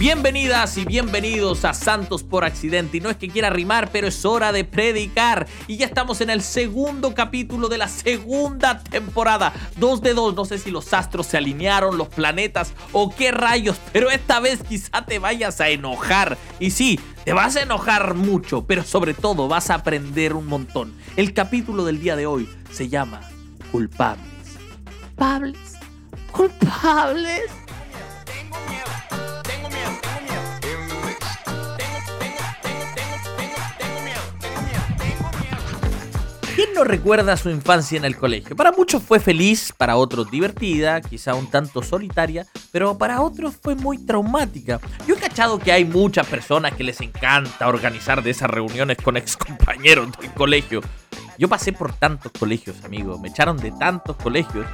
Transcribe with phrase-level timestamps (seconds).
[0.00, 2.96] Bienvenidas y bienvenidos a Santos por Accidente.
[2.96, 5.46] Y no es que quiera rimar, pero es hora de predicar.
[5.66, 9.52] Y ya estamos en el segundo capítulo de la segunda temporada.
[9.76, 10.34] Dos de dos.
[10.34, 13.76] No sé si los astros se alinearon, los planetas o qué rayos.
[13.92, 16.38] Pero esta vez quizá te vayas a enojar.
[16.58, 20.94] Y sí, te vas a enojar mucho, pero sobre todo vas a aprender un montón.
[21.16, 23.20] El capítulo del día de hoy se llama
[23.70, 24.24] Culpables.
[25.06, 25.74] ¿Culpables?
[26.32, 27.50] ¿Culpables?
[36.60, 38.54] ¿Quién no recuerda su infancia en el colegio?
[38.54, 43.74] Para muchos fue feliz, para otros divertida, quizá un tanto solitaria, pero para otros fue
[43.74, 44.78] muy traumática.
[45.06, 49.16] Yo he cachado que hay muchas personas que les encanta organizar de esas reuniones con
[49.16, 50.82] ex compañeros del colegio.
[51.38, 54.66] Yo pasé por tantos colegios, amigos, me echaron de tantos colegios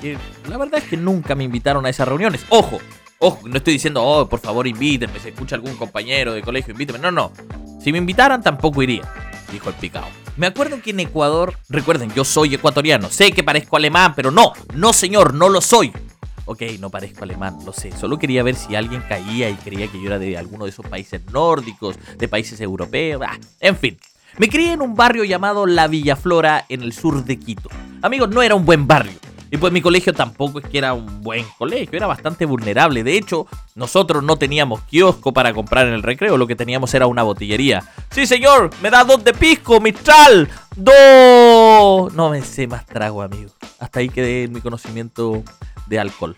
[0.00, 0.16] que
[0.48, 2.46] la verdad es que nunca me invitaron a esas reuniones.
[2.50, 2.78] Ojo,
[3.18, 7.00] ojo, no estoy diciendo, oh, por favor invítenme, si escucha algún compañero de colegio, invíteme.
[7.00, 7.32] No, no.
[7.80, 9.02] Si me invitaran tampoco iría,
[9.50, 10.23] dijo el picao.
[10.36, 14.52] Me acuerdo que en Ecuador, recuerden, yo soy ecuatoriano, sé que parezco alemán, pero no,
[14.74, 15.92] no señor, no lo soy.
[16.46, 17.92] Ok, no parezco alemán, lo sé.
[17.92, 20.86] Solo quería ver si alguien caía y creía que yo era de alguno de esos
[20.86, 23.22] países nórdicos, de países europeos.
[23.24, 23.96] Ah, en fin,
[24.36, 27.70] me crié en un barrio llamado La Villaflora en el sur de Quito.
[28.02, 29.18] Amigos, no era un buen barrio.
[29.54, 33.04] Y pues mi colegio tampoco es que era un buen colegio, era bastante vulnerable.
[33.04, 37.06] De hecho, nosotros no teníamos kiosco para comprar en el recreo, lo que teníamos era
[37.06, 37.84] una botillería.
[38.10, 40.48] Sí, señor, me da dos de pisco, Mistral.
[40.74, 42.12] Dos.
[42.14, 43.52] No me sé más trago, amigo.
[43.78, 45.44] Hasta ahí quedé en mi conocimiento
[45.86, 46.34] de alcohol.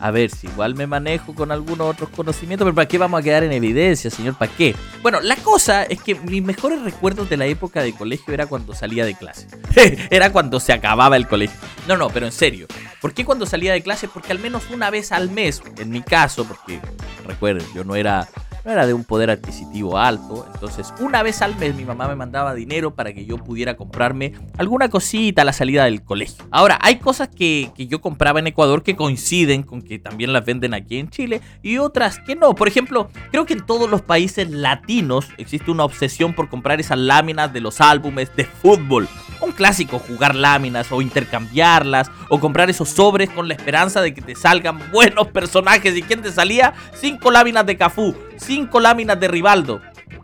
[0.00, 3.22] A ver si igual me manejo con algunos otros conocimientos, pero ¿para qué vamos a
[3.22, 4.34] quedar en evidencia, señor?
[4.34, 4.76] ¿Para qué?
[5.02, 8.74] Bueno, la cosa es que mis mejores recuerdos de la época de colegio era cuando
[8.74, 9.48] salía de clase.
[10.10, 11.58] era cuando se acababa el colegio.
[11.88, 12.59] No, no, pero en serio.
[13.00, 14.08] ¿Por qué cuando salía de clase?
[14.08, 16.80] Porque al menos una vez al mes, en mi caso, porque
[17.26, 18.28] recuerden, yo no era
[18.64, 20.46] no era de un poder adquisitivo alto.
[20.52, 24.34] Entonces, una vez al mes mi mamá me mandaba dinero para que yo pudiera comprarme
[24.58, 26.44] alguna cosita a la salida del colegio.
[26.50, 30.44] Ahora, hay cosas que, que yo compraba en Ecuador que coinciden con que también las
[30.44, 32.54] venden aquí en Chile y otras que no.
[32.54, 36.98] Por ejemplo, creo que en todos los países latinos existe una obsesión por comprar esas
[36.98, 39.08] láminas de los álbumes de fútbol.
[39.52, 44.34] Clásico, jugar láminas o intercambiarlas o comprar esos sobres con la esperanza de que te
[44.34, 45.96] salgan buenos personajes.
[45.96, 46.74] ¿Y quién te salía?
[46.94, 49.80] Cinco láminas de Cafú, cinco láminas de Rivaldo.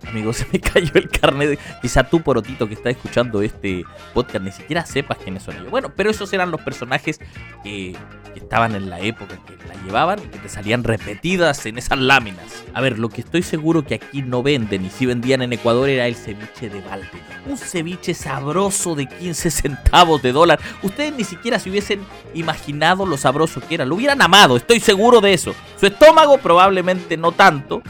[0.09, 1.59] Amigo, se me cayó el carnet.
[1.83, 3.84] Quizá tú, porotito, que estás escuchando este
[4.15, 5.71] podcast, ni siquiera sepas quiénes son ellos.
[5.71, 7.21] Bueno, pero esos eran los personajes
[7.62, 7.97] que,
[8.34, 12.65] estaban en la época, que la llevaban, que te salían repetidas en esas láminas.
[12.75, 15.89] A ver, lo que estoy seguro que aquí no venden y si vendían en Ecuador
[15.89, 17.09] era el ceviche de balde.
[17.47, 20.61] Un ceviche sabroso de 15 centavos de dólar.
[20.83, 22.01] Ustedes ni siquiera se hubiesen
[22.34, 23.87] imaginado lo sabroso que era.
[23.87, 25.55] Lo hubieran amado, estoy seguro de eso.
[25.81, 27.83] Su estómago probablemente no tanto,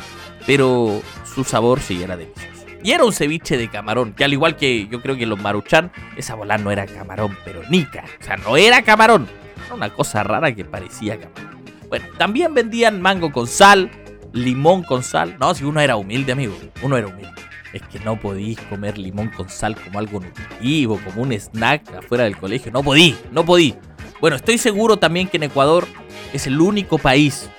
[0.46, 1.02] pero
[1.36, 2.64] su sabor sí era delicioso.
[2.82, 5.92] Y era un ceviche de camarón, que al igual que yo creo que los maruchan,
[6.16, 8.06] esa bola no era camarón, pero nica.
[8.18, 9.28] O sea, no era camarón.
[9.66, 11.62] Era una cosa rara que parecía camarón.
[11.90, 13.90] Bueno, también vendían mango con sal,
[14.32, 15.36] limón con sal.
[15.38, 16.56] No, si uno era humilde, amigo.
[16.80, 17.34] Uno era humilde.
[17.74, 22.24] Es que no podís comer limón con sal como algo nutritivo, como un snack afuera
[22.24, 22.72] del colegio.
[22.72, 23.74] No podí, no podí.
[24.22, 25.86] Bueno, estoy seguro también que en Ecuador
[26.32, 27.50] es el único país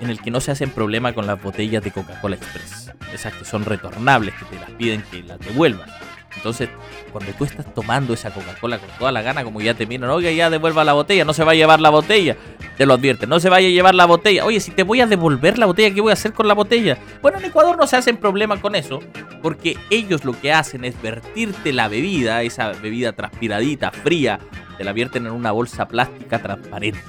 [0.00, 2.81] en el que no se hacen problema con las botellas de Coca-Cola Express.
[3.12, 5.90] Esas que son retornables, que te las piden que las devuelvas.
[6.36, 6.68] Entonces,
[7.12, 10.34] cuando tú estás tomando esa Coca-Cola con toda la gana, como ya te miran, oye,
[10.34, 12.36] ya devuelva la botella, no se va a llevar la botella.
[12.76, 14.44] Te lo advierten, no se vaya a llevar la botella.
[14.44, 16.96] Oye, si te voy a devolver la botella, ¿qué voy a hacer con la botella?
[17.20, 19.00] Bueno, en Ecuador no se hacen problema con eso,
[19.42, 24.40] porque ellos lo que hacen es vertirte la bebida, esa bebida transpiradita, fría,
[24.78, 27.00] te la vierten en una bolsa plástica transparente.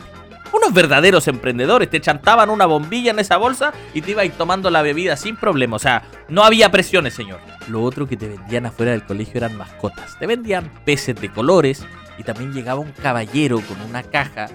[0.53, 4.33] Unos verdaderos emprendedores te chantaban una bombilla en esa bolsa y te iba a ir
[4.33, 5.75] tomando la bebida sin problema.
[5.77, 7.39] O sea, no había presiones, señor.
[7.67, 10.17] Lo otro que te vendían afuera del colegio eran mascotas.
[10.19, 11.83] Te vendían peces de colores
[12.19, 14.47] y también llegaba un caballero con una caja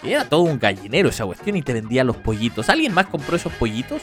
[0.00, 2.68] que era todo un gallinero esa cuestión y te vendía los pollitos.
[2.68, 4.02] ¿Alguien más compró esos pollitos?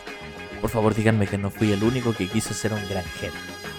[0.62, 3.34] Por favor, díganme que no fui el único que quiso ser un granjero.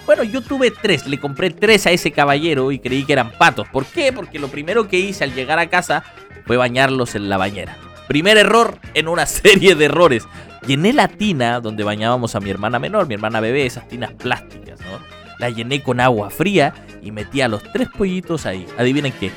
[0.05, 3.67] Bueno, yo tuve tres, le compré tres a ese caballero y creí que eran patos.
[3.69, 4.11] ¿Por qué?
[4.11, 6.03] Porque lo primero que hice al llegar a casa
[6.45, 7.77] fue bañarlos en la bañera.
[8.07, 10.27] Primer error en una serie de errores.
[10.65, 14.79] Llené la tina donde bañábamos a mi hermana menor, mi hermana bebé, esas tinas plásticas,
[14.81, 14.99] ¿no?
[15.39, 18.65] La llené con agua fría y metí a los tres pollitos ahí.
[18.77, 19.31] Adivinen qué,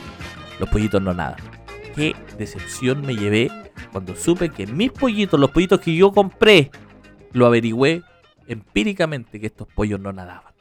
[0.59, 1.37] los pollitos no nada.
[1.95, 3.51] Qué decepción me llevé
[3.93, 6.71] cuando supe que mis pollitos, los pollitos que yo compré,
[7.33, 8.03] lo averigüé,
[8.49, 10.54] empíricamente que estos pollos no nadaban.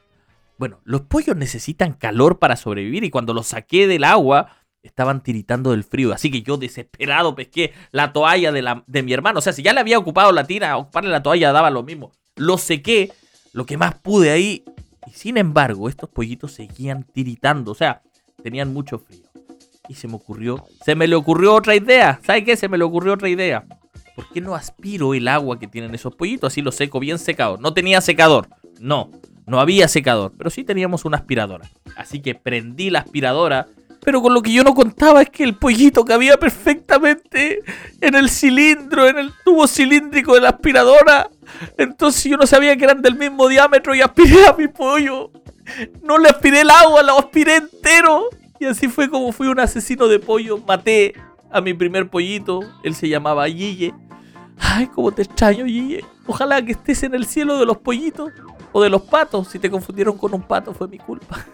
[0.58, 4.50] Bueno, los pollos necesitan calor para sobrevivir y cuando los saqué del agua
[4.82, 6.12] estaban tiritando del frío.
[6.12, 9.38] Así que yo desesperado pesqué la toalla de, la, de mi hermano.
[9.38, 12.12] O sea, si ya le había ocupado la tina, ocuparle la toalla daba lo mismo.
[12.36, 13.12] Lo sequé,
[13.52, 14.64] lo que más pude ahí.
[15.06, 17.72] Y sin embargo, estos pollitos seguían tiritando.
[17.72, 18.02] O sea,
[18.42, 19.22] tenían mucho frío.
[19.88, 22.20] Y se me ocurrió, se me le ocurrió otra idea.
[22.24, 22.56] ¿Sabe qué?
[22.56, 23.66] Se me le ocurrió otra idea.
[24.14, 26.52] ¿Por qué no aspiro el agua que tienen esos pollitos?
[26.52, 27.58] Así lo seco bien secado.
[27.58, 28.48] No tenía secador.
[28.80, 29.10] No,
[29.46, 30.32] no había secador.
[30.36, 31.68] Pero sí teníamos una aspiradora.
[31.96, 33.68] Así que prendí la aspiradora
[34.04, 37.62] pero con lo que yo no contaba es que el pollito cabía perfectamente
[38.02, 41.30] en el cilindro, en el tubo cilíndrico de la aspiradora.
[41.78, 45.30] Entonces yo no sabía que eran del mismo diámetro y aspiré a mi pollo.
[46.02, 48.28] No le aspiré el agua, lo aspiré entero.
[48.60, 50.58] Y así fue como fui un asesino de pollo.
[50.58, 51.14] Maté
[51.50, 52.60] a mi primer pollito.
[52.82, 53.94] Él se llamaba Yille.
[54.58, 56.04] Ay, cómo te extraño, Yille.
[56.26, 58.32] Ojalá que estés en el cielo de los pollitos
[58.74, 59.48] o de los patos.
[59.48, 61.46] Si te confundieron con un pato fue mi culpa.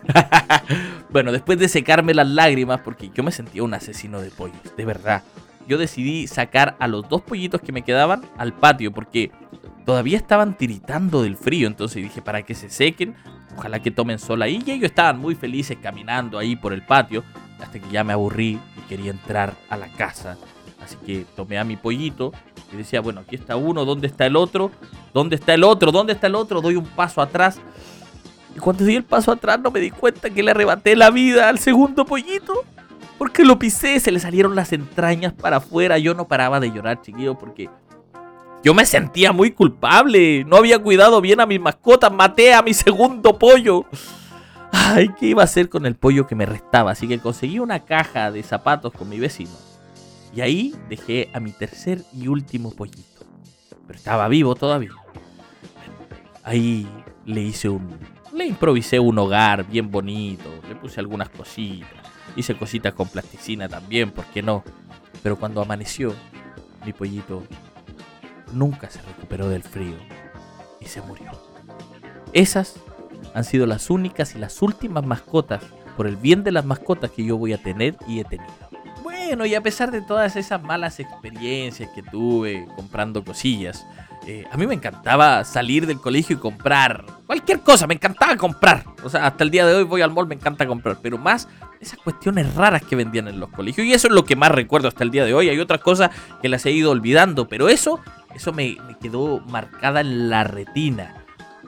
[1.11, 4.85] bueno, después de secarme las lágrimas, porque yo me sentía un asesino de pollos, de
[4.87, 5.23] verdad.
[5.69, 9.31] Yo decidí sacar a los dos pollitos que me quedaban al patio, porque
[9.85, 11.67] todavía estaban tiritando del frío.
[11.67, 13.15] Entonces dije, para que se sequen,
[13.57, 14.63] ojalá que tomen sol ahí.
[14.67, 17.23] Y ellos estaban muy felices caminando ahí por el patio,
[17.61, 20.39] hasta que ya me aburrí y quería entrar a la casa.
[20.83, 22.33] Así que tomé a mi pollito
[22.73, 24.71] y decía, bueno, aquí está uno, ¿dónde está el otro?
[25.13, 25.91] ¿Dónde está el otro?
[25.91, 26.61] ¿Dónde está el otro?
[26.61, 27.59] Doy un paso atrás.
[28.55, 31.49] Y cuando di el paso atrás no me di cuenta que le arrebaté la vida
[31.49, 32.65] al segundo pollito.
[33.19, 35.99] Porque lo pisé, se le salieron las entrañas para afuera.
[35.99, 37.69] Yo no paraba de llorar, chiquillo, porque
[38.65, 40.45] yo me sentía muy culpable.
[40.45, 42.11] No había cuidado bien a mis mascotas.
[42.11, 43.85] Maté a mi segundo pollo.
[44.73, 46.93] Ay, ¿qué iba a hacer con el pollo que me restaba?
[46.93, 49.51] Así que conseguí una caja de zapatos con mi vecino.
[50.33, 53.25] Y ahí dejé a mi tercer y último pollito.
[53.87, 54.93] Pero estaba vivo todavía.
[56.45, 56.89] Ahí
[57.25, 57.99] le hice un...
[58.33, 60.49] Le improvisé un hogar bien bonito.
[60.69, 61.91] Le puse algunas cositas.
[62.37, 64.63] Hice cositas con plasticina también, ¿por qué no?
[65.23, 66.15] Pero cuando amaneció,
[66.87, 67.43] mi pollito
[68.53, 69.97] nunca se recuperó del frío
[70.81, 71.31] y se murió.
[72.33, 72.77] Esas
[73.35, 75.63] han sido las únicas y las últimas mascotas,
[75.97, 78.53] por el bien de las mascotas que yo voy a tener y he tenido
[79.47, 83.87] y a pesar de todas esas malas experiencias que tuve comprando cosillas,
[84.27, 88.85] eh, a mí me encantaba salir del colegio y comprar cualquier cosa, me encantaba comprar.
[89.05, 91.49] O sea, hasta el día de hoy voy al mall, me encanta comprar, pero más
[91.81, 93.87] esas cuestiones raras que vendían en los colegios.
[93.87, 95.49] Y eso es lo que más recuerdo hasta el día de hoy.
[95.49, 96.11] Hay otras cosas
[96.43, 98.01] que las he ido olvidando, pero eso,
[98.35, 101.15] eso me, me quedó marcada en la retina.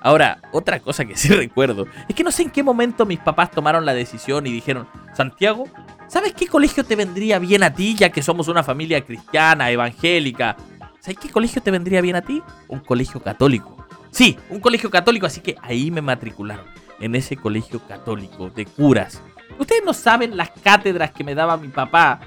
[0.03, 3.51] Ahora, otra cosa que sí recuerdo es que no sé en qué momento mis papás
[3.51, 5.65] tomaron la decisión y dijeron, Santiago,
[6.13, 10.59] ¿Sabes qué colegio te vendría bien a ti, ya que somos una familia cristiana, evangélica?
[11.01, 12.43] ¿Sabes qué colegio te vendría bien a ti?
[12.69, 13.87] Un colegio católico.
[14.11, 16.67] Sí, un colegio católico, así que ahí me matricularon,
[17.01, 19.23] en ese colegio católico de curas.
[19.59, 22.21] Ustedes no saben las cátedras que me daba mi papá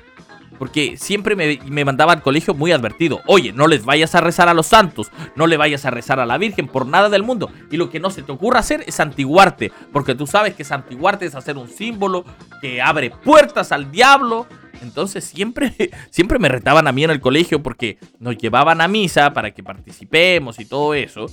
[0.57, 3.21] porque siempre me, mandaba al colegio muy advertido.
[3.27, 6.25] Oye, no les vayas a rezar a los santos, no le vayas a rezar a
[6.25, 7.49] la Virgen por nada del mundo.
[7.71, 11.25] Y lo que no se te ocurra hacer es santiguarte, porque tú sabes que santiguarte
[11.25, 12.25] es hacer un símbolo
[12.61, 14.47] que abre puertas al diablo.
[14.81, 15.73] Entonces siempre,
[16.09, 19.63] siempre me retaban a mí en el colegio porque nos llevaban a misa para que
[19.63, 21.27] participemos y todo eso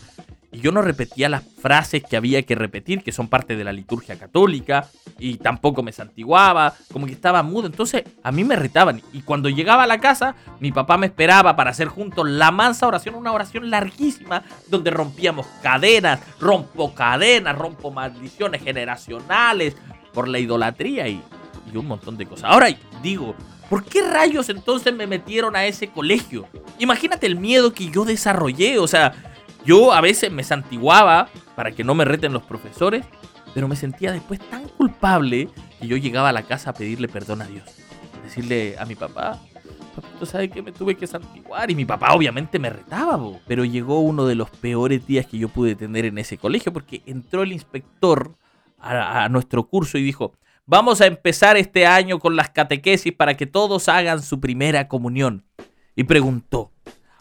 [0.52, 3.72] y yo no repetía las frases que había que repetir, que son parte de la
[3.72, 4.86] liturgia católica,
[5.18, 7.66] y tampoco me santiguaba, como que estaba mudo.
[7.66, 9.00] Entonces a mí me irritaban.
[9.14, 12.86] Y cuando llegaba a la casa, mi papá me esperaba para hacer juntos la mansa
[12.86, 19.74] oración, una oración larguísima, donde rompíamos cadenas, rompo cadenas, rompo maldiciones generacionales
[20.12, 21.22] por la idolatría y,
[21.72, 22.50] y un montón de cosas.
[22.50, 22.68] Ahora
[23.02, 23.34] digo,
[23.72, 26.46] ¿Por qué rayos entonces me metieron a ese colegio?
[26.78, 29.31] Imagínate el miedo que yo desarrollé, o sea,
[29.64, 33.04] yo a veces me santiguaba para que no me reten los profesores,
[33.54, 35.48] pero me sentía después tan culpable
[35.80, 37.64] que yo llegaba a la casa a pedirle perdón a Dios.
[38.24, 39.40] Decirle a mi papá,
[39.94, 41.70] papito, ¿sabe que me tuve que santiguar?
[41.70, 45.48] Y mi papá obviamente me retaba, pero llegó uno de los peores días que yo
[45.48, 48.36] pude tener en ese colegio porque entró el inspector
[48.84, 50.32] a nuestro curso y dijo,
[50.66, 55.44] vamos a empezar este año con las catequesis para que todos hagan su primera comunión.
[55.94, 56.72] Y preguntó,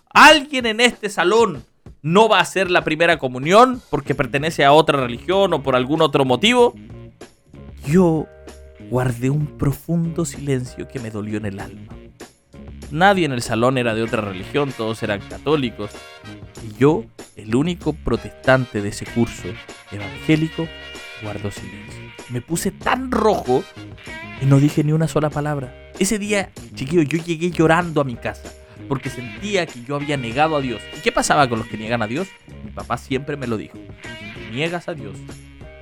[0.10, 1.64] ¿alguien en este salón
[2.02, 6.02] no va a ser la primera comunión porque pertenece a otra religión o por algún
[6.02, 6.74] otro motivo,
[7.86, 8.28] yo
[8.90, 11.96] guardé un profundo silencio que me dolió en el alma.
[12.90, 15.92] Nadie en el salón era de otra religión, todos eran católicos.
[16.68, 17.06] Y yo,
[17.38, 19.48] el único protestante de ese curso
[19.92, 20.68] evangélico,
[21.24, 22.02] guardo silencio.
[22.30, 23.64] Me puse tan rojo
[24.42, 25.74] y no dije ni una sola palabra.
[26.00, 28.52] Ese día, chiquillo, yo llegué llorando a mi casa
[28.88, 30.82] porque sentía que yo había negado a Dios.
[30.98, 32.28] ¿Y qué pasaba con los que niegan a Dios?
[32.64, 33.78] Mi papá siempre me lo dijo.
[34.36, 35.16] Si niegas a Dios,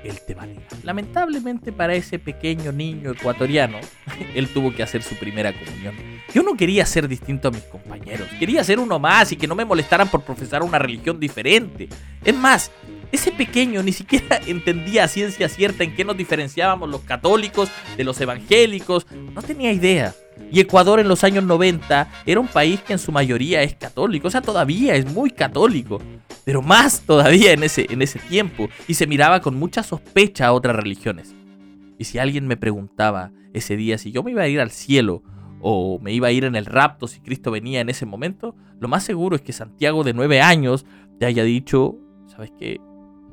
[0.04, 0.64] Él te va a negar.
[0.84, 3.78] Lamentablemente para ese pequeño niño ecuatoriano,
[4.36, 5.96] él tuvo que hacer su primera comunión.
[6.34, 8.28] Yo no quería ser distinto a mis compañeros.
[8.40, 11.90] Quería ser uno más y que no me molestaran por profesar una religión diferente.
[12.24, 12.72] Es más,
[13.12, 18.20] ese pequeño ni siquiera entendía ciencia cierta en qué nos diferenciábamos los católicos de los
[18.22, 19.08] evangélicos.
[19.34, 20.14] No tenía idea.
[20.52, 24.30] Y Ecuador en los años 90 era un país que en su mayoría es católico,
[24.30, 26.02] o sea, todavía es muy católico,
[26.46, 30.54] pero más todavía en ese, en ese tiempo, y se miraba con mucha sospecha a
[30.54, 31.36] otras religiones.
[31.98, 35.24] Y si alguien me preguntaba ese día si yo me iba a ir al cielo
[35.62, 38.88] o me iba a ir en el rapto si Cristo venía en ese momento, lo
[38.88, 40.86] más seguro es que Santiago de nueve años
[41.20, 41.98] te haya dicho,
[42.28, 42.80] ¿sabes qué?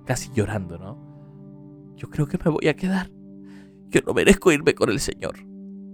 [0.06, 1.94] Casi llorando, ¿no?
[1.96, 3.10] Yo creo que me voy a quedar.
[3.90, 5.36] Yo no merezco irme con el Señor.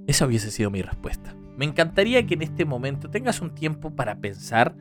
[0.06, 1.34] Esa hubiese sido mi respuesta.
[1.56, 4.76] Me encantaría que en este momento tengas un tiempo para pensar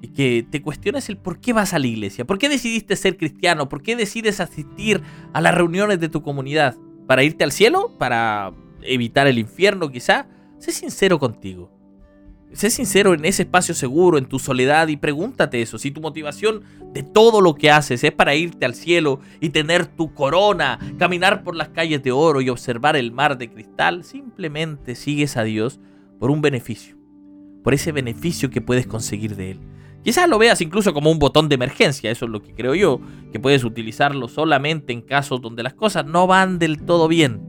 [0.00, 3.16] y que te cuestiones el por qué vas a la iglesia, por qué decidiste ser
[3.16, 5.02] cristiano, por qué decides asistir
[5.32, 6.76] a las reuniones de tu comunidad.
[7.06, 7.96] ¿Para irte al cielo?
[7.98, 8.52] ¿Para
[8.82, 10.26] evitar el infierno quizá?
[10.58, 11.70] Sé sincero contigo.
[12.52, 15.78] Sé sincero en ese espacio seguro, en tu soledad y pregúntate eso.
[15.78, 19.86] Si tu motivación de todo lo que haces es para irte al cielo y tener
[19.86, 24.94] tu corona, caminar por las calles de oro y observar el mar de cristal, simplemente
[24.94, 25.80] sigues a Dios
[26.18, 26.96] por un beneficio,
[27.64, 29.60] por ese beneficio que puedes conseguir de Él.
[30.04, 33.00] Quizás lo veas incluso como un botón de emergencia, eso es lo que creo yo,
[33.32, 37.40] que puedes utilizarlo solamente en casos donde las cosas no van del todo bien.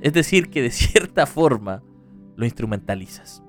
[0.00, 1.82] Es decir, que de cierta forma
[2.36, 3.42] lo instrumentalizas.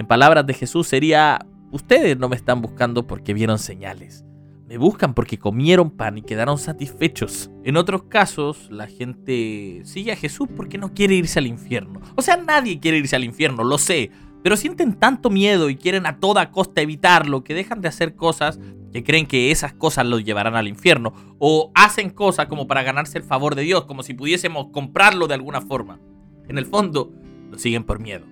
[0.00, 4.24] En palabras de Jesús sería, ustedes no me están buscando porque vieron señales.
[4.66, 7.50] Me buscan porque comieron pan y quedaron satisfechos.
[7.64, 12.00] En otros casos, la gente sigue a Jesús porque no quiere irse al infierno.
[12.16, 14.10] O sea, nadie quiere irse al infierno, lo sé.
[14.42, 18.58] Pero sienten tanto miedo y quieren a toda costa evitarlo que dejan de hacer cosas
[18.94, 21.12] que creen que esas cosas los llevarán al infierno.
[21.38, 25.34] O hacen cosas como para ganarse el favor de Dios, como si pudiésemos comprarlo de
[25.34, 26.00] alguna forma.
[26.48, 27.12] En el fondo,
[27.50, 28.29] lo siguen por miedo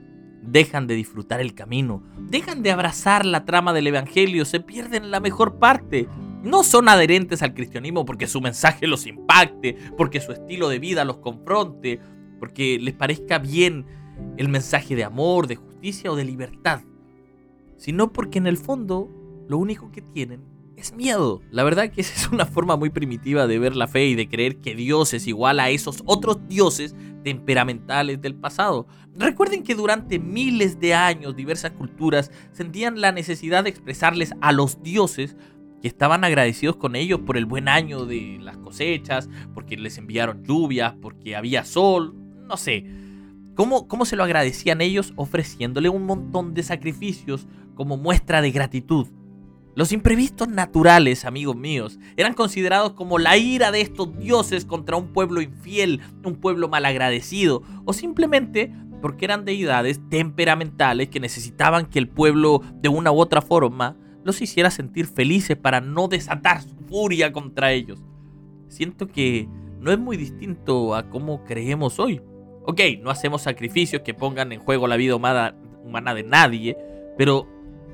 [0.53, 5.21] dejan de disfrutar el camino, dejan de abrazar la trama del Evangelio, se pierden la
[5.21, 6.09] mejor parte.
[6.43, 11.05] No son adherentes al cristianismo porque su mensaje los impacte, porque su estilo de vida
[11.05, 12.01] los confronte,
[12.39, 13.87] porque les parezca bien
[14.37, 16.83] el mensaje de amor, de justicia o de libertad,
[17.77, 19.09] sino porque en el fondo
[19.49, 21.43] lo único que tienen es miedo.
[21.51, 24.29] La verdad que esa es una forma muy primitiva de ver la fe y de
[24.29, 26.95] creer que Dios es igual a esos otros dioses
[27.25, 28.87] temperamentales del pasado.
[29.15, 34.83] Recuerden que durante miles de años diversas culturas sentían la necesidad de expresarles a los
[34.83, 35.37] dioses
[35.83, 40.45] que estaban agradecidos con ellos por el buen año de las cosechas, porque les enviaron
[40.45, 42.15] lluvias, porque había sol,
[42.47, 42.85] no sé.
[43.55, 45.13] ¿Cómo, ¿Cómo se lo agradecían ellos?
[45.17, 49.09] Ofreciéndole un montón de sacrificios como muestra de gratitud.
[49.79, 55.13] Los imprevistos naturales, amigos míos, eran considerados como la ira de estos dioses contra un
[55.13, 62.09] pueblo infiel, un pueblo malagradecido, o simplemente porque eran deidades temperamentales que necesitaban que el
[62.09, 67.31] pueblo de una u otra forma los hiciera sentir felices para no desatar su furia
[67.33, 68.03] contra ellos.
[68.67, 72.21] Siento que no es muy distinto a cómo creemos hoy.
[72.65, 76.77] Ok, no hacemos sacrificios que pongan en juego la vida humana de nadie,
[77.17, 77.47] pero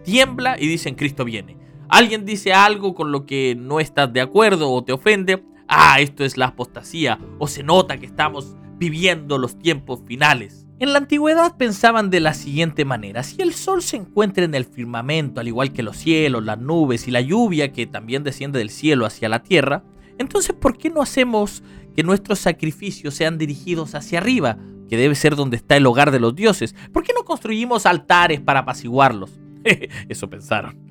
[0.02, 1.62] tiembla y dicen Cristo viene.
[1.94, 6.24] Alguien dice algo con lo que no estás de acuerdo o te ofende, ah, esto
[6.24, 10.66] es la apostasía, o se nota que estamos viviendo los tiempos finales.
[10.80, 14.64] En la antigüedad pensaban de la siguiente manera, si el sol se encuentra en el
[14.64, 18.70] firmamento, al igual que los cielos, las nubes y la lluvia que también desciende del
[18.70, 19.84] cielo hacia la tierra,
[20.18, 21.62] entonces ¿por qué no hacemos
[21.94, 24.58] que nuestros sacrificios sean dirigidos hacia arriba,
[24.88, 26.74] que debe ser donde está el hogar de los dioses?
[26.92, 29.38] ¿Por qué no construimos altares para apaciguarlos?
[30.08, 30.83] Eso pensaron.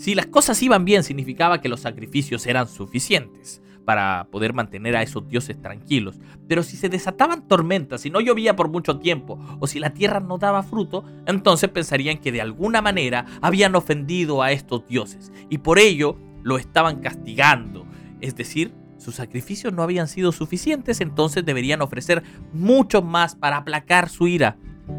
[0.00, 5.02] Si las cosas iban bien, significaba que los sacrificios eran suficientes para poder mantener a
[5.02, 6.18] esos dioses tranquilos.
[6.48, 10.20] Pero si se desataban tormentas, si no llovía por mucho tiempo, o si la tierra
[10.20, 15.58] no daba fruto, entonces pensarían que de alguna manera habían ofendido a estos dioses, y
[15.58, 17.84] por ello lo estaban castigando.
[18.22, 22.22] Es decir, sus sacrificios no habían sido suficientes, entonces deberían ofrecer
[22.54, 24.56] mucho más para aplacar su ira.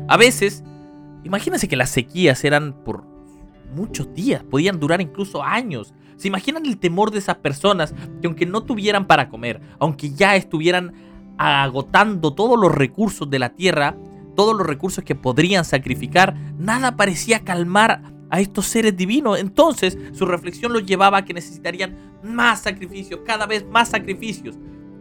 [0.08, 0.64] A veces,
[1.24, 3.11] imagínense que las sequías eran por
[3.72, 5.94] muchos días, podían durar incluso años.
[6.18, 10.36] ¿Se imaginan el temor de esas personas que aunque no tuvieran para comer, aunque ya
[10.36, 10.94] estuvieran
[11.38, 13.96] agotando todos los recursos de la tierra,
[14.36, 19.40] todos los recursos que podrían sacrificar, nada parecía calmar a estos seres divinos.
[19.40, 24.58] Entonces su reflexión los llevaba a que necesitarían más sacrificios, cada vez más sacrificios.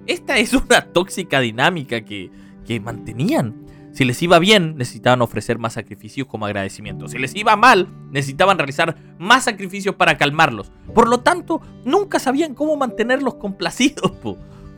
[0.07, 2.31] Esta es una tóxica dinámica que,
[2.67, 3.55] que mantenían.
[3.93, 7.09] Si les iba bien, necesitaban ofrecer más sacrificios como agradecimiento.
[7.09, 10.71] Si les iba mal, necesitaban realizar más sacrificios para calmarlos.
[10.95, 14.13] Por lo tanto, nunca sabían cómo mantenerlos complacidos.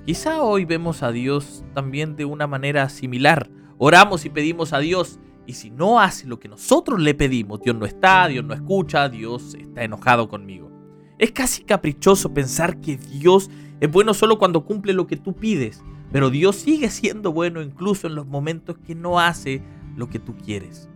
[0.07, 3.51] Quizá hoy vemos a Dios también de una manera similar.
[3.79, 7.77] Oramos y pedimos a Dios y si no hace lo que nosotros le pedimos, Dios
[7.77, 10.71] no está, Dios no escucha, Dios está enojado conmigo.
[11.19, 13.51] Es casi caprichoso pensar que Dios
[13.81, 18.07] es bueno solo cuando cumple lo que tú pides, pero Dios sigue siendo bueno incluso
[18.07, 19.63] en los momentos que no hace
[19.97, 20.89] lo que tú quieres.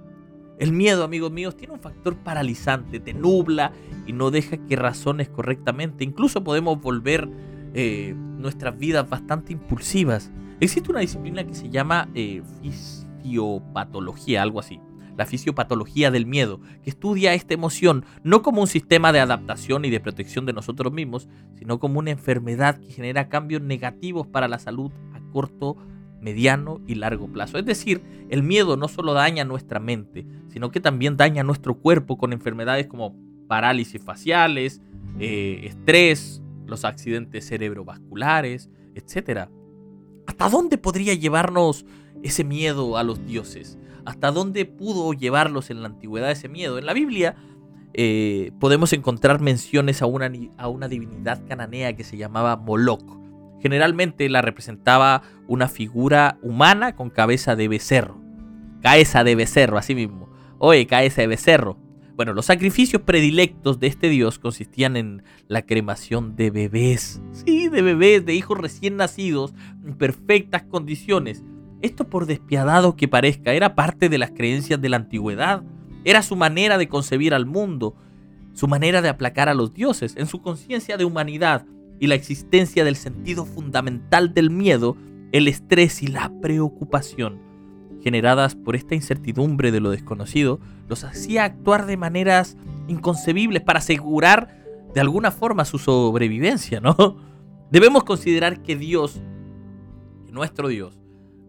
[0.58, 3.72] El miedo, amigos míos, tiene un factor paralizante, te nubla
[4.06, 6.04] y no deja que razones correctamente.
[6.04, 7.28] Incluso podemos volver
[7.74, 10.30] eh, nuestras vidas bastante impulsivas.
[10.60, 14.80] Existe una disciplina que se llama eh, fisiopatología, algo así.
[15.16, 19.90] La fisiopatología del miedo, que estudia esta emoción no como un sistema de adaptación y
[19.90, 24.58] de protección de nosotros mismos, sino como una enfermedad que genera cambios negativos para la
[24.58, 25.76] salud a corto,
[26.20, 27.58] mediano y largo plazo.
[27.58, 32.18] Es decir, el miedo no solo daña nuestra mente, sino que también daña nuestro cuerpo
[32.18, 33.14] con enfermedades como
[33.46, 34.82] parálisis faciales,
[35.18, 39.48] eh, estrés, los accidentes cerebrovasculares, etc.
[40.26, 41.86] ¿Hasta dónde podría llevarnos
[42.22, 43.78] ese miedo a los dioses?
[44.06, 46.78] ¿Hasta dónde pudo llevarlos en la antigüedad ese miedo?
[46.78, 47.34] En la Biblia
[47.92, 53.18] eh, podemos encontrar menciones a una, a una divinidad cananea que se llamaba Moloch.
[53.60, 58.20] Generalmente la representaba una figura humana con cabeza de becerro.
[58.80, 60.30] Cabeza de becerro, así mismo.
[60.58, 61.76] Oye, cabeza de becerro.
[62.14, 67.20] Bueno, los sacrificios predilectos de este dios consistían en la cremación de bebés.
[67.32, 69.52] Sí, de bebés, de hijos recién nacidos,
[69.84, 71.42] en perfectas condiciones.
[71.82, 75.62] Esto por despiadado que parezca, era parte de las creencias de la antigüedad.
[76.04, 77.94] Era su manera de concebir al mundo,
[78.52, 80.14] su manera de aplacar a los dioses.
[80.16, 81.66] En su conciencia de humanidad
[82.00, 84.96] y la existencia del sentido fundamental del miedo,
[85.32, 87.46] el estrés y la preocupación
[88.02, 92.56] generadas por esta incertidumbre de lo desconocido, los hacía actuar de maneras
[92.86, 94.64] inconcebibles para asegurar
[94.94, 97.16] de alguna forma su sobrevivencia, ¿no?
[97.72, 99.20] Debemos considerar que Dios,
[100.30, 101.00] nuestro Dios,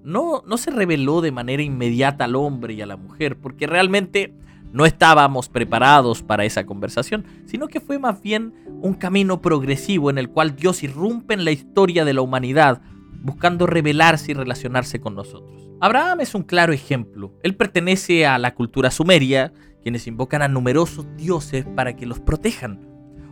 [0.08, 4.34] no, no se reveló de manera inmediata al hombre y a la mujer, porque realmente
[4.72, 10.18] no estábamos preparados para esa conversación, sino que fue más bien un camino progresivo en
[10.18, 12.82] el cual Dios irrumpe en la historia de la humanidad,
[13.22, 15.70] buscando revelarse y relacionarse con nosotros.
[15.82, 17.34] Abraham es un claro ejemplo.
[17.44, 19.52] Él pertenece a la cultura sumeria,
[19.84, 22.80] quienes invocan a numerosos dioses para que los protejan.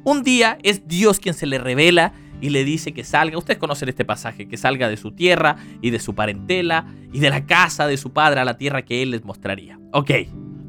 [0.04, 2.12] Un día es Dios quien se le revela
[2.46, 5.90] y le dice que salga, ustedes conocen este pasaje, que salga de su tierra y
[5.90, 9.10] de su parentela y de la casa de su padre a la tierra que él
[9.10, 9.80] les mostraría.
[9.94, 10.12] Ok,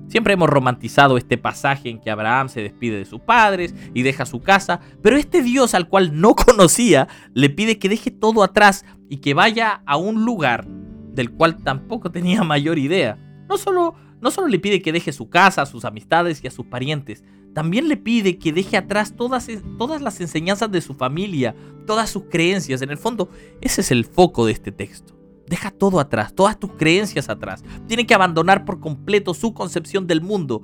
[0.09, 4.25] siempre hemos romantizado este pasaje en que Abraham se despide de sus padres y deja
[4.25, 8.87] su casa, pero este Dios al cual no conocía le pide que deje todo atrás
[9.11, 10.67] y que vaya a un lugar
[11.13, 13.19] del cual tampoco tenía mayor idea.
[13.51, 16.65] No solo, no solo le pide que deje su casa, sus amistades y a sus
[16.65, 17.23] parientes,
[17.57, 22.25] también le pide que deje atrás todas, todas las enseñanzas de su familia, todas sus
[22.25, 22.83] creencias.
[22.83, 23.31] En el fondo,
[23.63, 25.17] ese es el foco de este texto.
[25.47, 27.65] Deja todo atrás, todas tus creencias atrás.
[27.89, 30.61] Tiene que abandonar por completo su concepción del mundo.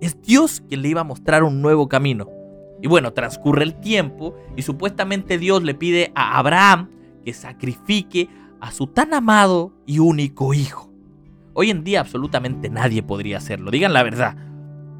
[0.00, 2.28] Es Dios quien le iba a mostrar un nuevo camino.
[2.82, 6.90] Y bueno, transcurre el tiempo y supuestamente Dios le pide a Abraham
[7.24, 8.28] que sacrifique
[8.60, 10.90] a su tan amado y único hijo.
[11.54, 14.51] Hoy en día absolutamente nadie podría hacerlo, digan la verdad.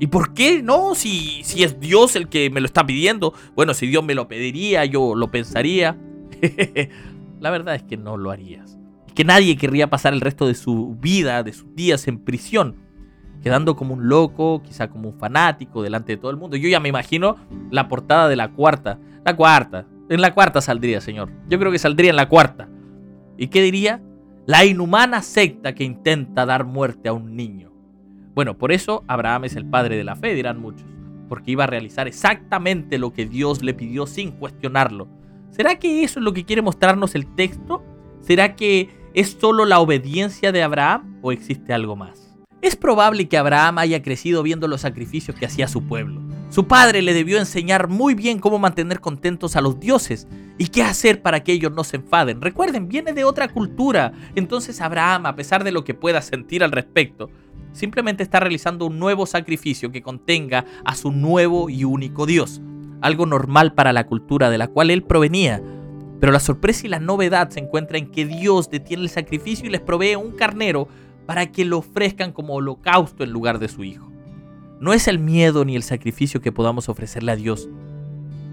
[0.02, 0.96] ¿Y por qué no?
[0.96, 3.34] Si, si es Dios el que me lo está pidiendo.
[3.54, 5.96] Bueno, si Dios me lo pediría, yo lo pensaría.
[7.40, 8.76] la verdad es que no lo harías.
[9.14, 12.82] Que nadie querría pasar el resto de su vida, de sus días en prisión,
[13.44, 16.56] quedando como un loco, quizá como un fanático delante de todo el mundo.
[16.56, 17.36] Yo ya me imagino
[17.70, 18.98] la portada de la cuarta.
[19.24, 19.86] La cuarta.
[20.08, 21.30] En la cuarta saldría, señor.
[21.48, 22.68] Yo creo que saldría en la cuarta.
[23.38, 24.02] ¿Y qué diría?
[24.46, 27.71] La inhumana secta que intenta dar muerte a un niño.
[28.34, 30.86] Bueno, por eso Abraham es el padre de la fe, dirán muchos,
[31.28, 35.08] porque iba a realizar exactamente lo que Dios le pidió sin cuestionarlo.
[35.50, 37.82] ¿Será que eso es lo que quiere mostrarnos el texto?
[38.20, 42.22] ¿Será que es solo la obediencia de Abraham o existe algo más?
[42.62, 46.22] Es probable que Abraham haya crecido viendo los sacrificios que hacía su pueblo.
[46.48, 50.82] Su padre le debió enseñar muy bien cómo mantener contentos a los dioses y qué
[50.82, 52.40] hacer para que ellos no se enfaden.
[52.40, 54.12] Recuerden, viene de otra cultura.
[54.36, 57.30] Entonces Abraham, a pesar de lo que pueda sentir al respecto,
[57.72, 62.60] simplemente está realizando un nuevo sacrificio que contenga a su nuevo y único Dios.
[63.00, 65.62] Algo normal para la cultura de la cual él provenía.
[66.20, 69.70] Pero la sorpresa y la novedad se encuentra en que Dios detiene el sacrificio y
[69.70, 70.86] les provee un carnero
[71.26, 74.12] para que lo ofrezcan como holocausto en lugar de su hijo.
[74.80, 77.68] No es el miedo ni el sacrificio que podamos ofrecerle a Dios.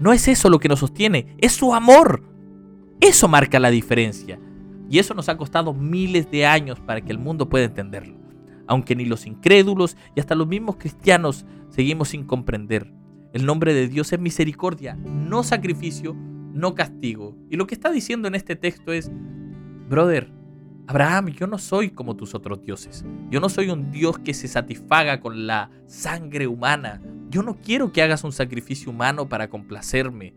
[0.00, 2.22] No es eso lo que nos sostiene, es su amor.
[3.00, 4.38] Eso marca la diferencia.
[4.88, 8.19] Y eso nos ha costado miles de años para que el mundo pueda entenderlo.
[8.70, 12.92] Aunque ni los incrédulos y hasta los mismos cristianos seguimos sin comprender.
[13.32, 17.36] El nombre de Dios es misericordia, no sacrificio, no castigo.
[17.50, 19.10] Y lo que está diciendo en este texto es,
[19.88, 20.30] brother,
[20.86, 23.04] Abraham, yo no soy como tus otros dioses.
[23.28, 27.02] Yo no soy un Dios que se satisfaga con la sangre humana.
[27.28, 30.32] Yo no quiero que hagas un sacrificio humano para complacerme.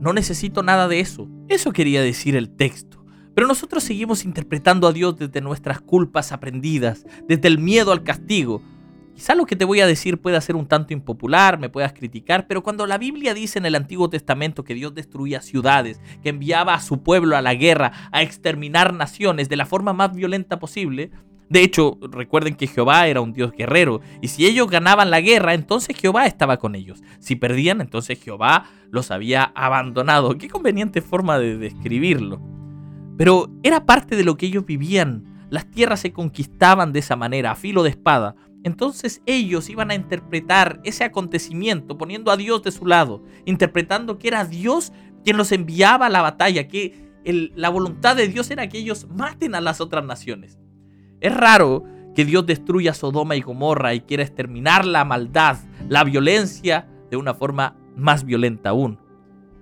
[0.00, 1.28] No necesito nada de eso.
[1.46, 2.95] Eso quería decir el texto.
[3.36, 8.62] Pero nosotros seguimos interpretando a Dios desde nuestras culpas aprendidas, desde el miedo al castigo,
[9.14, 12.46] Quizá lo que te voy a decir pueda ser un tanto impopular, me puedas criticar,
[12.46, 16.74] pero cuando la Biblia dice en el Antiguo Testamento que Dios destruía ciudades, que enviaba
[16.74, 21.12] a su pueblo a la guerra, a exterminar naciones de la forma más violenta posible,
[21.48, 25.54] de hecho, recuerden que Jehová era un Dios guerrero, y si ellos ganaban la guerra,
[25.54, 27.02] entonces Jehová estaba con ellos.
[27.18, 30.36] Si perdían, entonces Jehová los había abandonado.
[30.36, 32.55] Qué conveniente forma de describirlo.
[33.16, 35.46] Pero era parte de lo que ellos vivían.
[35.50, 38.36] Las tierras se conquistaban de esa manera, a filo de espada.
[38.62, 44.28] Entonces ellos iban a interpretar ese acontecimiento poniendo a Dios de su lado, interpretando que
[44.28, 44.92] era Dios
[45.24, 49.54] quien los enviaba a la batalla, que la voluntad de Dios era que ellos maten
[49.54, 50.58] a las otras naciones.
[51.20, 56.88] Es raro que Dios destruya Sodoma y Gomorra y quiera exterminar la maldad, la violencia,
[57.10, 58.98] de una forma más violenta aún.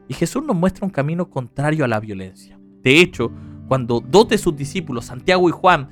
[0.09, 2.54] Y Jesús nos muestra un camino contrario a la violencia.
[2.85, 3.33] De hecho,
[3.67, 5.89] cuando dos de sus discípulos, Santiago y Juan,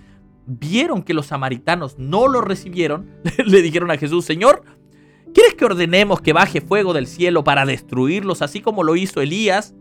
[0.47, 3.09] vieron que los samaritanos no lo recibieron,
[3.45, 4.63] le dijeron a Jesús, Señor,
[5.35, 9.75] ¿quieres que ordenemos que baje fuego del cielo para destruirlos así como lo hizo Elías?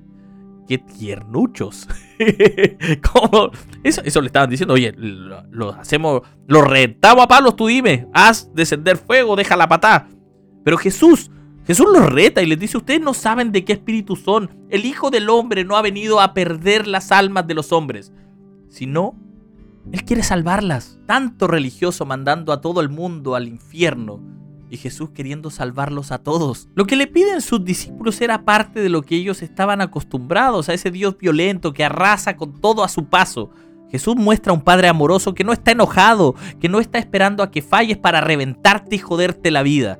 [0.68, 1.88] ¡Qué tiernuchos!
[3.82, 8.96] Eso, le estaban diciendo, oye, lo, hacemos, lo retamos a palos, tú dime, haz descender
[8.96, 10.08] fuego, deja la patá.
[10.64, 11.30] Pero Jesús,
[11.66, 14.50] Jesús los reta y les dice, ustedes no saben de qué espíritu son.
[14.68, 18.12] El Hijo del Hombre no ha venido a perder las almas de los hombres,
[18.68, 19.14] sino
[19.90, 20.98] él quiere salvarlas.
[21.06, 24.20] Tanto religioso mandando a todo el mundo al infierno
[24.70, 26.68] y Jesús queriendo salvarlos a todos.
[26.74, 30.72] Lo que le piden sus discípulos era parte de lo que ellos estaban acostumbrados, a
[30.72, 33.50] ese Dios violento que arrasa con todo a su paso.
[33.90, 37.50] Jesús muestra a un Padre amoroso que no está enojado, que no está esperando a
[37.50, 39.98] que falles para reventarte y joderte la vida.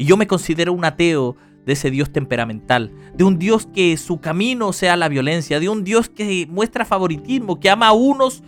[0.00, 1.36] Y yo me considero un ateo
[1.66, 5.84] de ese Dios temperamental, de un Dios que su camino sea la violencia, de un
[5.84, 8.42] Dios que muestra favoritismo, que ama a unos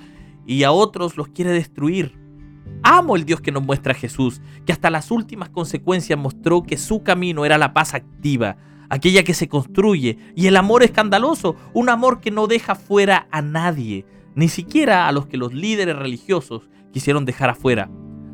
[0.47, 2.19] y a otros los quiere destruir.
[2.83, 7.03] Amo el Dios que nos muestra Jesús, que hasta las últimas consecuencias mostró que su
[7.03, 8.57] camino era la paz activa,
[8.88, 13.43] aquella que se construye, y el amor escandaloso, un amor que no deja fuera a
[13.43, 17.91] nadie, ni siquiera a los que los líderes religiosos quisieron dejar afuera.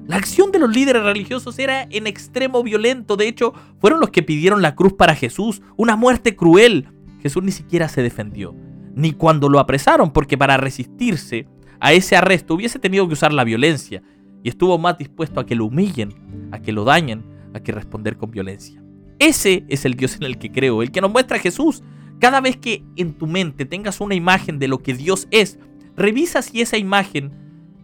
[0.09, 4.23] La acción de los líderes religiosos era en extremo violento, de hecho, fueron los que
[4.23, 6.88] pidieron la cruz para Jesús, una muerte cruel.
[7.21, 8.55] Jesús ni siquiera se defendió,
[8.94, 11.47] ni cuando lo apresaron, porque para resistirse
[11.79, 14.03] a ese arresto hubiese tenido que usar la violencia
[14.42, 16.14] y estuvo más dispuesto a que lo humillen,
[16.53, 18.83] a que lo dañen, a que responder con violencia.
[19.18, 21.83] Ese es el Dios en el que creo, el que nos muestra Jesús.
[22.18, 25.59] Cada vez que en tu mente tengas una imagen de lo que Dios es,
[25.97, 27.31] revisa si esa imagen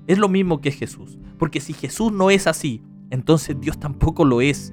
[0.06, 1.18] es lo mismo que Jesús.
[1.38, 4.72] Porque si Jesús no es así, entonces Dios tampoco lo es.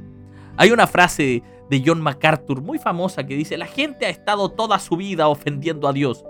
[0.58, 4.80] Hay una frase de John MacArthur muy famosa que dice, la gente ha estado toda
[4.80, 6.26] su vida ofendiendo a Dios.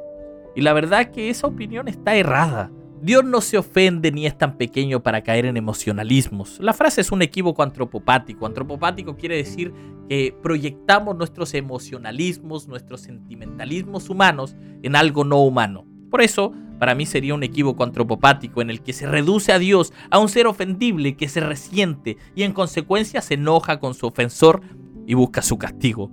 [0.56, 2.72] Y la verdad que esa opinión está errada.
[3.02, 6.60] Dios no se ofende ni es tan pequeño para caer en emocionalismos.
[6.60, 8.46] La frase es un equívoco antropopático.
[8.46, 9.74] Antropopático quiere decir
[10.08, 15.84] que proyectamos nuestros emocionalismos, nuestros sentimentalismos humanos en algo no humano.
[16.12, 19.94] Por eso, para mí sería un equívoco antropopático en el que se reduce a Dios
[20.10, 24.64] a un ser ofendible que se resiente y en consecuencia se enoja con su ofensor
[25.06, 26.10] y busca su castigo.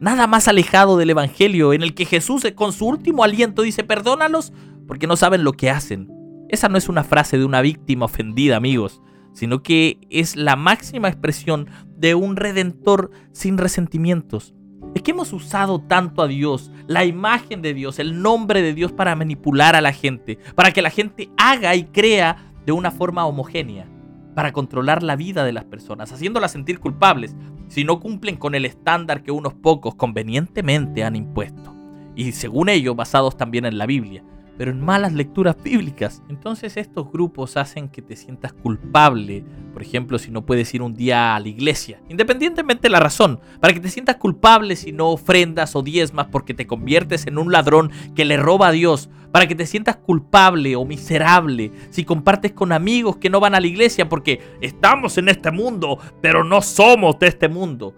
[0.00, 4.52] Nada más alejado del Evangelio en el que Jesús con su último aliento dice perdónalos
[4.88, 6.10] porque no saben lo que hacen.
[6.48, 9.00] Esa no es una frase de una víctima ofendida, amigos,
[9.34, 14.52] sino que es la máxima expresión de un redentor sin resentimientos.
[14.94, 18.92] Es que hemos usado tanto a Dios, la imagen de Dios, el nombre de Dios
[18.92, 23.26] para manipular a la gente, para que la gente haga y crea de una forma
[23.26, 23.86] homogénea,
[24.34, 27.36] para controlar la vida de las personas, haciéndolas sentir culpables
[27.68, 31.74] si no cumplen con el estándar que unos pocos convenientemente han impuesto,
[32.16, 34.24] y según ellos basados también en la Biblia
[34.58, 36.22] pero en malas lecturas bíblicas.
[36.28, 40.94] Entonces estos grupos hacen que te sientas culpable, por ejemplo, si no puedes ir un
[40.94, 45.10] día a la iglesia, independientemente de la razón, para que te sientas culpable si no
[45.10, 49.46] ofrendas o diezmas porque te conviertes en un ladrón que le roba a Dios, para
[49.46, 53.66] que te sientas culpable o miserable si compartes con amigos que no van a la
[53.66, 57.94] iglesia porque estamos en este mundo, pero no somos de este mundo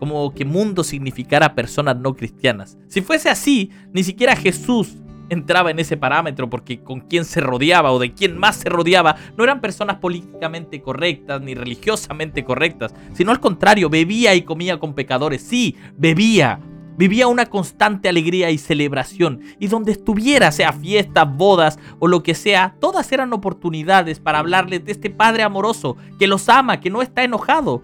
[0.00, 2.78] como que mundo significara personas no cristianas.
[2.88, 4.96] Si fuese así, ni siquiera Jesús
[5.30, 9.16] entraba en ese parámetro porque con quién se rodeaba o de quién más se rodeaba
[9.36, 14.94] no eran personas políticamente correctas ni religiosamente correctas, sino al contrario, bebía y comía con
[14.94, 15.42] pecadores.
[15.42, 16.60] Sí, bebía.
[16.96, 22.34] Vivía una constante alegría y celebración, y donde estuviera, sea fiestas, bodas o lo que
[22.34, 27.00] sea, todas eran oportunidades para hablarles de este Padre amoroso, que los ama, que no
[27.00, 27.82] está enojado.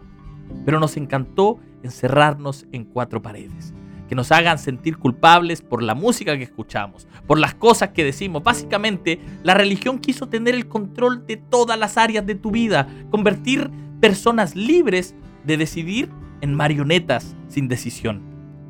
[0.66, 3.75] Pero nos encantó encerrarnos en cuatro paredes
[4.08, 8.42] que nos hagan sentir culpables por la música que escuchamos, por las cosas que decimos.
[8.42, 13.70] Básicamente, la religión quiso tener el control de todas las áreas de tu vida, convertir
[14.00, 15.14] personas libres
[15.44, 18.22] de decidir en marionetas sin decisión.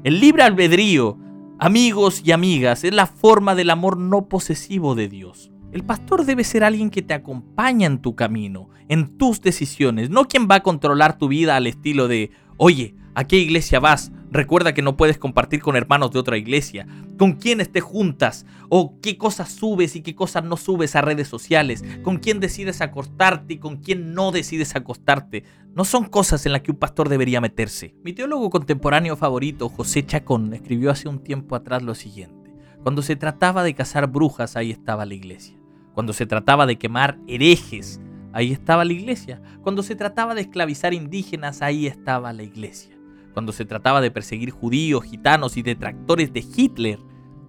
[0.05, 1.19] El libre albedrío,
[1.59, 5.51] amigos y amigas, es la forma del amor no posesivo de Dios.
[5.73, 10.27] El pastor debe ser alguien que te acompaña en tu camino, en tus decisiones, no
[10.27, 14.13] quien va a controlar tu vida al estilo de, oye, ¿a qué iglesia vas?
[14.31, 19.01] Recuerda que no puedes compartir con hermanos de otra iglesia, con quiénes te juntas, o
[19.01, 23.55] qué cosas subes y qué cosas no subes a redes sociales, con quién decides acostarte
[23.55, 25.45] y con quién no decides acostarte.
[25.75, 27.95] No son cosas en las que un pastor debería meterse.
[28.05, 32.53] Mi teólogo contemporáneo favorito, José Chacón, escribió hace un tiempo atrás lo siguiente.
[32.83, 35.57] Cuando se trataba de cazar brujas, ahí estaba la iglesia.
[35.95, 37.99] Cuando se trataba de quemar herejes,
[38.35, 39.41] ahí estaba la iglesia.
[39.63, 42.96] Cuando se trataba de esclavizar indígenas, ahí estaba la iglesia.
[43.37, 46.99] Cuando se trataba de perseguir judíos, gitanos y detractores de Hitler,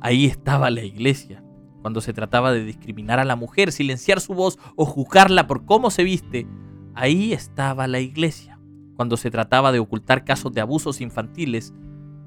[0.02, 1.42] ahí estaba la iglesia.
[1.82, 5.90] Cuando se trataba de discriminar a la mujer, silenciar su voz o juzgarla por cómo
[5.90, 6.46] se viste,
[6.94, 8.60] ahí estaba la iglesia.
[8.98, 11.74] Cuando se trataba de ocultar casos de abusos infantiles,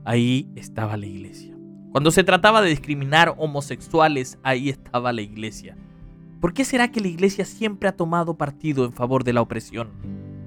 [0.07, 1.55] ahí estaba la iglesia.
[1.93, 5.77] Cuando se trataba de discriminar homosexuales, ahí estaba la iglesia.
[6.41, 9.91] ¿Por qué será que la iglesia siempre ha tomado partido en favor de la opresión?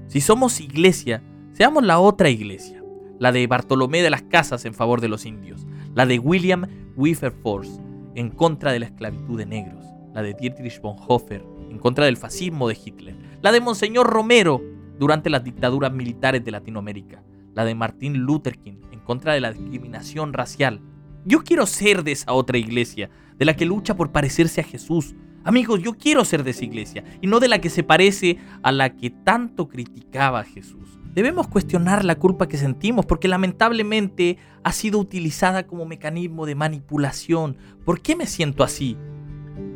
[0.08, 1.22] Si somos iglesia,
[1.52, 2.83] seamos la otra iglesia
[3.20, 7.80] la de Bartolomé de las Casas en favor de los indios, la de William Wilberforce
[8.16, 12.68] en contra de la esclavitud de negros, la de Dietrich Bonhoeffer en contra del fascismo
[12.68, 14.62] de Hitler, la de Monseñor Romero
[15.00, 17.24] durante las dictaduras militares de Latinoamérica,
[17.54, 20.82] la de Martin Luther King en contra de la discriminación racial.
[21.26, 25.16] Yo quiero ser de esa otra iglesia, de la que lucha por parecerse a Jesús.
[25.44, 28.72] Amigos, yo quiero ser de esa iglesia y no de la que se parece a
[28.72, 31.00] la que tanto criticaba Jesús.
[31.14, 37.56] Debemos cuestionar la culpa que sentimos porque lamentablemente ha sido utilizada como mecanismo de manipulación.
[37.86, 38.98] ¿Por qué me siento así?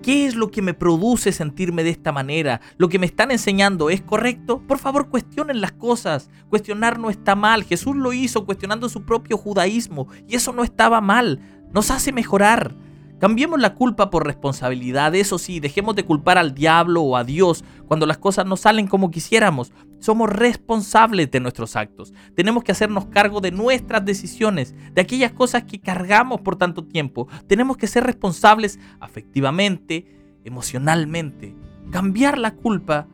[0.01, 2.61] ¿Qué es lo que me produce sentirme de esta manera?
[2.77, 4.63] ¿Lo que me están enseñando es correcto?
[4.65, 6.31] Por favor, cuestionen las cosas.
[6.49, 7.63] Cuestionar no está mal.
[7.63, 11.39] Jesús lo hizo cuestionando su propio judaísmo y eso no estaba mal.
[11.71, 12.73] Nos hace mejorar.
[13.19, 17.63] Cambiemos la culpa por responsabilidad, eso sí, dejemos de culpar al diablo o a Dios
[17.87, 19.71] cuando las cosas no salen como quisiéramos.
[19.99, 22.13] Somos responsables de nuestros actos.
[22.35, 27.27] Tenemos que hacernos cargo de nuestras decisiones, de aquellas cosas que cargamos por tanto tiempo.
[27.47, 30.05] Tenemos que ser responsables afectivamente,
[30.43, 31.55] emocionalmente.
[31.89, 33.07] Cambiar la culpa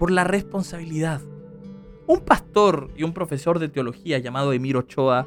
[0.00, 1.20] por la responsabilidad.
[2.08, 5.26] Un pastor y un profesor de teología llamado Emir Ochoa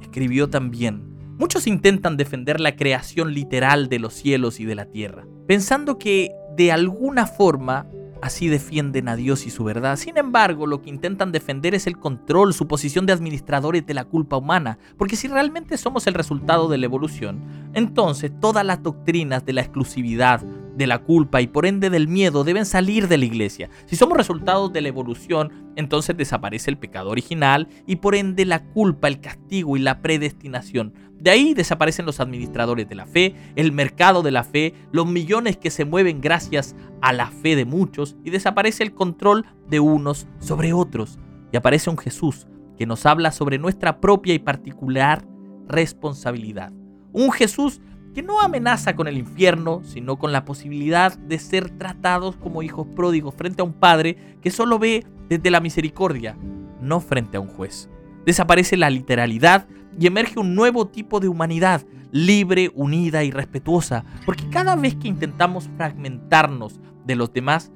[0.00, 5.24] escribió también, Muchos intentan defender la creación literal de los cielos y de la tierra,
[5.46, 7.86] pensando que de alguna forma
[8.20, 9.96] así defienden a Dios y su verdad.
[9.96, 14.04] Sin embargo, lo que intentan defender es el control, su posición de administradores de la
[14.04, 17.40] culpa humana, porque si realmente somos el resultado de la evolución,
[17.72, 20.42] entonces todas las doctrinas de la exclusividad,
[20.80, 23.68] de la culpa y por ende del miedo deben salir de la iglesia.
[23.84, 28.64] Si somos resultados de la evolución, entonces desaparece el pecado original y por ende la
[28.64, 30.94] culpa, el castigo y la predestinación.
[31.18, 35.58] De ahí desaparecen los administradores de la fe, el mercado de la fe, los millones
[35.58, 40.26] que se mueven gracias a la fe de muchos y desaparece el control de unos
[40.38, 41.18] sobre otros.
[41.52, 42.46] Y aparece un Jesús
[42.78, 45.26] que nos habla sobre nuestra propia y particular
[45.68, 46.72] responsabilidad.
[47.12, 47.82] Un Jesús
[48.14, 52.86] que no amenaza con el infierno, sino con la posibilidad de ser tratados como hijos
[52.94, 56.36] pródigos frente a un padre que solo ve desde la misericordia,
[56.80, 57.88] no frente a un juez.
[58.26, 59.66] Desaparece la literalidad
[59.98, 65.08] y emerge un nuevo tipo de humanidad, libre, unida y respetuosa, porque cada vez que
[65.08, 67.70] intentamos fragmentarnos de los demás,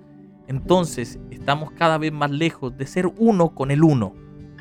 [0.49, 4.15] entonces estamos cada vez más lejos de ser uno con el uno.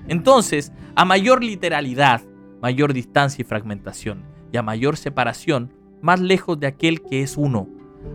[0.08, 2.22] Entonces, a mayor literalidad,
[2.62, 7.68] mayor distancia y fragmentación y a mayor separación, más lejos de aquel que es uno.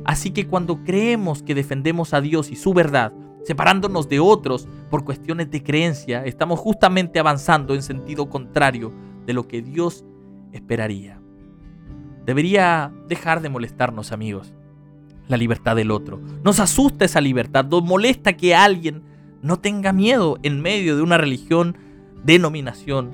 [0.05, 5.05] Así que cuando creemos que defendemos a Dios y su verdad, separándonos de otros por
[5.05, 8.93] cuestiones de creencia, estamos justamente avanzando en sentido contrario
[9.27, 10.05] de lo que Dios
[10.53, 11.21] esperaría.
[12.25, 14.55] Debería dejar de molestarnos, amigos,
[15.27, 16.21] la libertad del otro.
[16.45, 19.03] Nos asusta esa libertad, nos molesta que alguien
[19.43, 21.77] no tenga miedo en medio de una religión,
[22.25, 23.11] denominación,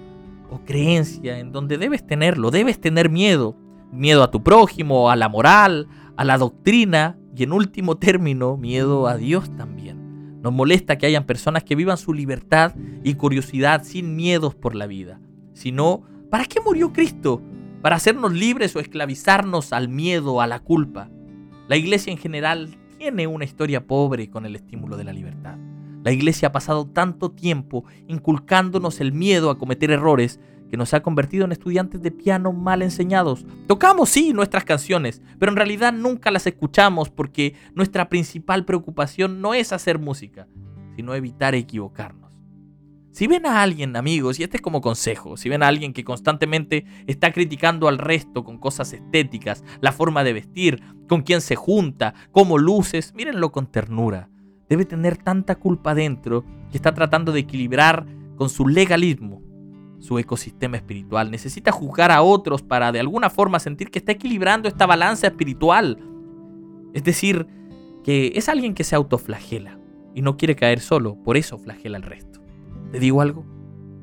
[0.65, 3.57] creencia en donde debes tenerlo, debes tener miedo,
[3.95, 5.87] Miedo a tu prójimo, a la moral,
[6.17, 10.41] a la doctrina y en último término, miedo a Dios también.
[10.43, 14.89] Nos molesta que hayan personas que vivan su libertad y curiosidad sin miedos por la
[14.89, 15.21] vida.
[15.53, 17.41] Sino, ¿para qué murió Cristo?
[17.83, 21.09] ¿Para hacernos libres o esclavizarnos al miedo, a la culpa?
[21.69, 25.57] La iglesia en general tiene una historia pobre con el estímulo de la libertad.
[26.05, 30.39] La iglesia ha pasado tanto tiempo inculcándonos el miedo a cometer errores
[30.71, 33.47] que nos ha convertido en estudiantes de piano mal enseñados.
[33.67, 39.55] Tocamos, sí, nuestras canciones, pero en realidad nunca las escuchamos porque nuestra principal preocupación no
[39.55, 40.47] es hacer música,
[40.95, 42.25] sino evitar equivocarnos.
[43.11, 46.05] Si ven a alguien, amigos, y este es como consejo, si ven a alguien que
[46.05, 51.57] constantemente está criticando al resto con cosas estéticas, la forma de vestir, con quién se
[51.57, 54.29] junta, cómo luces, mírenlo con ternura.
[54.69, 59.43] Debe tener tanta culpa dentro que está tratando de equilibrar con su legalismo
[60.05, 61.31] su ecosistema espiritual.
[61.31, 65.99] Necesita juzgar a otros para de alguna forma sentir que está equilibrando esta balanza espiritual.
[66.93, 67.47] Es decir,
[68.05, 69.79] que es alguien que se autoflagela
[70.15, 72.41] y no quiere caer solo, por eso flagela al resto.
[72.93, 73.47] ¿Te digo algo?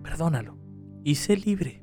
[0.02, 0.58] Perdónalo
[1.04, 1.81] y sé libre.